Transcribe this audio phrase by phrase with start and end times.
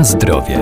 [0.00, 0.58] Na zdrowie.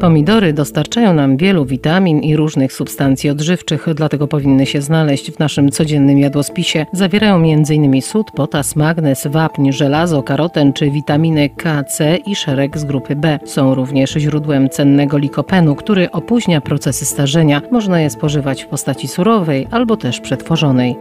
[0.00, 5.70] Pomidory dostarczają nam wielu witamin i różnych substancji odżywczych, dlatego powinny się znaleźć w naszym
[5.70, 6.86] codziennym jadłospisie.
[6.92, 8.02] Zawierają m.in.
[8.02, 13.38] sód, potas, magnez, wapń, żelazo, karoten czy witaminy K, C i szereg z grupy B.
[13.44, 17.62] Są również źródłem cennego likopenu, który opóźnia procesy starzenia.
[17.72, 20.96] Można je spożywać w postaci surowej albo też przetworzonej.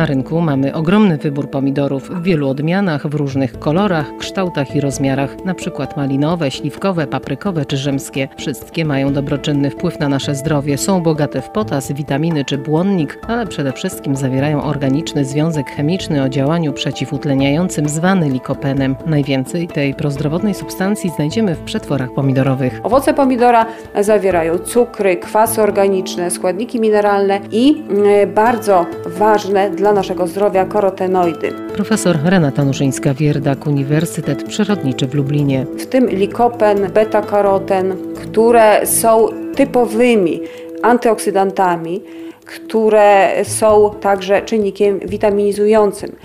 [0.00, 5.36] Na rynku mamy ogromny wybór pomidorów w wielu odmianach, w różnych kolorach, kształtach i rozmiarach,
[5.56, 8.28] przykład malinowe, śliwkowe, paprykowe czy rzymskie.
[8.36, 13.46] Wszystkie mają dobroczynny wpływ na nasze zdrowie, są bogate w potas, witaminy czy błonnik, ale
[13.46, 18.96] przede wszystkim zawierają organiczny związek chemiczny o działaniu przeciwutleniającym zwany likopenem.
[19.06, 22.80] Najwięcej tej prozdrowotnej substancji znajdziemy w przetworach pomidorowych.
[22.82, 23.66] Owoce pomidora
[24.00, 31.52] zawierają cukry, kwasy organiczne, składniki mineralne i mm, bardzo ważne dla naszego zdrowia korotenoidy.
[31.74, 35.66] Profesor Renata Nuszyńska-Wierdak, Uniwersytet Przyrodniczy w Lublinie.
[35.78, 40.40] W tym likopen, beta-karoten, które są typowymi
[40.82, 42.02] antyoksydantami,
[42.50, 46.16] które są także czynnikiem witaminizującym.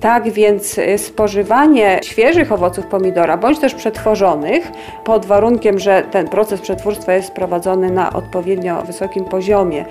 [0.00, 4.72] Tak więc spożywanie świeżych owoców pomidora, bądź też przetworzonych,
[5.04, 9.84] pod warunkiem, że ten proces przetwórstwa jest prowadzony na odpowiednio wysokim poziomie,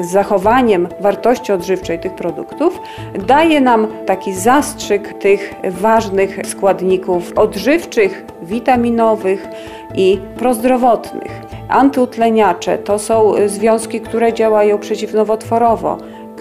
[0.00, 2.80] z zachowaniem wartości odżywczej tych produktów,
[3.26, 9.48] daje nam taki zastrzyk tych ważnych składników odżywczych, witaminowych
[9.94, 11.49] i prozdrowotnych.
[11.70, 12.78] Antyutleniacze.
[12.78, 15.98] To są związki, które działają przeciwnowotworowo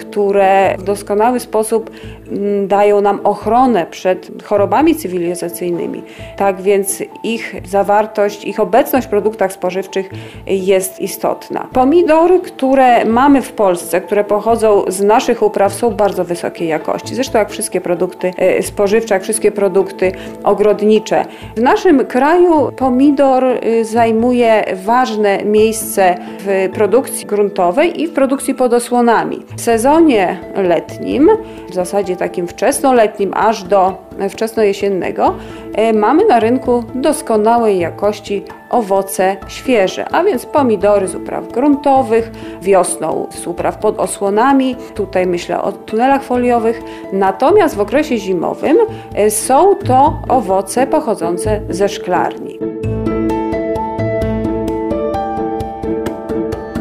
[0.10, 1.90] które w doskonały sposób
[2.32, 6.04] mm, dają nam ochronę przed chorobami cywilizacyjnymi.
[6.38, 10.10] Tak więc ich zawartość, ich obecność w produktach spożywczych
[10.48, 11.68] jest istotna.
[11.74, 17.16] Pomidory, które mamy w Polsce, które pochodzą z naszych upraw, są bardzo wysokiej jakości.
[17.16, 20.12] Zresztą jak wszystkie produkty e, spożywcze, jak wszystkie produkty
[20.44, 21.26] ogrodnicze.
[21.58, 28.74] W naszym kraju pomidor e, zajmuje ważne miejsce w produkcji gruntowej i w produkcji pod
[28.74, 29.40] osłonami.
[29.56, 31.30] Sezon sezonie letnim,
[31.70, 33.98] w zasadzie takim wczesnoletnim, aż do
[34.30, 35.34] wczesnojesiennego,
[35.74, 43.28] e, mamy na rynku doskonałej jakości owoce świeże, a więc pomidory z upraw gruntowych, wiosną
[43.32, 46.82] z upraw pod osłonami, tutaj myślę o tunelach foliowych,
[47.14, 48.78] natomiast w okresie zimowym
[49.16, 52.60] e, są to owoce pochodzące ze szklarni.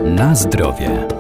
[0.04, 1.17] Na zdrowie.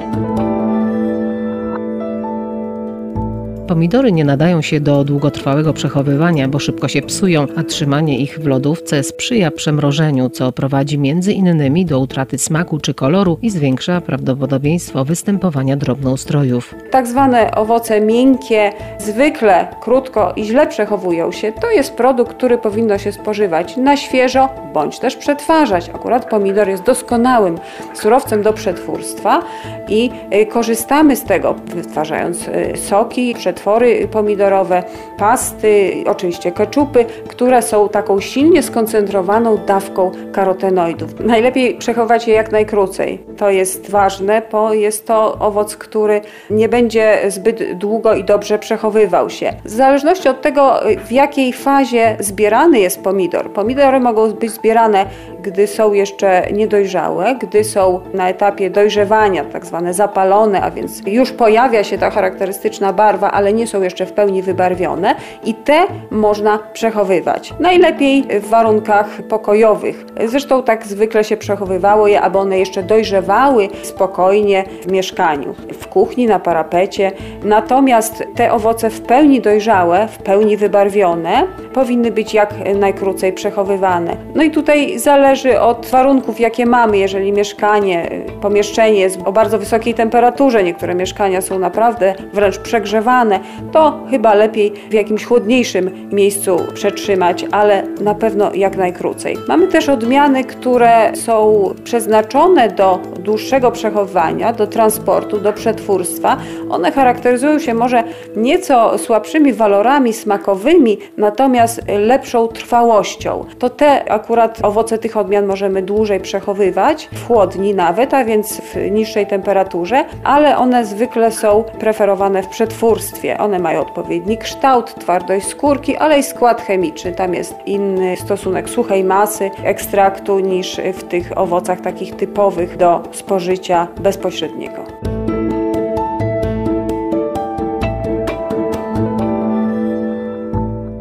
[3.68, 8.46] Pomidory nie nadają się do długotrwałego przechowywania, bo szybko się psują, a trzymanie ich w
[8.46, 15.04] lodówce sprzyja przemrożeniu, co prowadzi między innymi do utraty smaku czy koloru i zwiększa prawdopodobieństwo
[15.04, 16.74] występowania drobnoustrojów.
[16.90, 21.52] Tak zwane owoce miękkie zwykle krótko i źle przechowują się.
[21.52, 25.88] To jest produkt, który powinno się spożywać na świeżo bądź też przetwarzać.
[25.94, 27.58] Akurat pomidor jest doskonałym
[27.94, 29.42] surowcem do przetwórstwa
[29.88, 34.82] i y, korzystamy z tego wytwarzając y, soki, przetwarzając przetwory pomidorowe,
[35.18, 41.20] pasty, oczywiście keczupy, które są taką silnie skoncentrowaną dawką karotenoidów.
[41.20, 43.18] Najlepiej przechować je jak najkrócej.
[43.36, 46.20] To jest ważne, bo jest to owoc, który
[46.50, 49.52] nie będzie zbyt długo i dobrze przechowywał się.
[49.64, 53.50] W zależności od tego, w jakiej fazie zbierany jest pomidor.
[53.50, 55.06] Pomidory mogą być zbierane,
[55.48, 61.32] gdy są jeszcze niedojrzałe, gdy są na etapie dojrzewania, tak zwane zapalone, a więc już
[61.32, 65.14] pojawia się ta charakterystyczna barwa, ale nie są jeszcze w pełni wybarwione
[65.44, 67.54] i te można przechowywać.
[67.60, 70.04] Najlepiej w warunkach pokojowych.
[70.26, 76.26] Zresztą tak zwykle się przechowywało je, aby one jeszcze dojrzewały spokojnie w mieszkaniu, w kuchni,
[76.26, 77.12] na parapecie.
[77.44, 84.16] Natomiast te owoce w pełni dojrzałe, w pełni wybarwione powinny być jak najkrócej przechowywane.
[84.34, 84.98] No i tutaj
[85.42, 86.98] zależy od warunków, jakie mamy.
[86.98, 93.40] Jeżeli mieszkanie, pomieszczenie jest o bardzo wysokiej temperaturze, niektóre mieszkania są naprawdę wręcz przegrzewane,
[93.72, 99.36] to chyba lepiej w jakimś chłodniejszym miejscu przetrzymać, ale na pewno jak najkrócej.
[99.48, 106.36] Mamy też odmiany, które są przeznaczone do dłuższego przechowywania, do transportu, do przetwórstwa.
[106.70, 108.04] One charakteryzują się może
[108.36, 113.44] nieco słabszymi walorami smakowymi, natomiast lepszą trwałością.
[113.58, 118.90] To te akurat owoce tych odmian możemy dłużej przechowywać, w chłodni nawet, a więc w
[118.90, 123.38] niższej temperaturze, ale one zwykle są preferowane w przetwórstwie.
[123.38, 127.12] One mają odpowiedni kształt, twardość skórki, ale i skład chemiczny.
[127.12, 133.86] Tam jest inny stosunek suchej masy ekstraktu niż w tych owocach takich typowych do spożycia
[134.00, 135.17] bezpośredniego.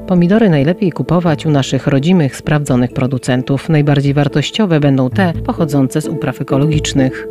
[0.08, 3.70] Pomidory najlepiej kupować u naszych rodzimych, sprawdzonych producentów.
[3.70, 7.28] Najbardziej wartościowe będą te pochodzące z upraw ekologicznych.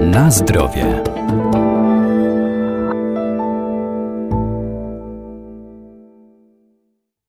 [0.00, 1.13] Na zdrowie.